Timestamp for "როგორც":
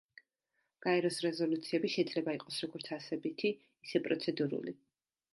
2.65-2.89